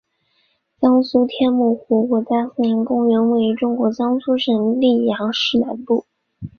[0.79, 6.07] 江苏天目湖国家森林公园位于中国江苏省溧阳市南部。